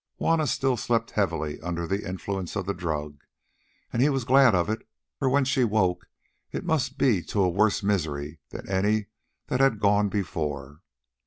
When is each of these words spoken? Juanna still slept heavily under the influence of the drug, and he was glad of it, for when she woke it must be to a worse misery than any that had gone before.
Juanna 0.17 0.47
still 0.47 0.77
slept 0.77 1.11
heavily 1.11 1.61
under 1.61 1.85
the 1.85 2.03
influence 2.09 2.55
of 2.55 2.65
the 2.65 2.73
drug, 2.73 3.23
and 3.93 4.01
he 4.01 4.09
was 4.09 4.23
glad 4.23 4.55
of 4.55 4.67
it, 4.67 4.81
for 5.19 5.29
when 5.29 5.45
she 5.45 5.63
woke 5.63 6.07
it 6.51 6.65
must 6.65 6.97
be 6.97 7.21
to 7.25 7.43
a 7.43 7.47
worse 7.49 7.83
misery 7.83 8.39
than 8.49 8.67
any 8.67 9.09
that 9.45 9.59
had 9.59 9.79
gone 9.79 10.09
before. 10.09 10.81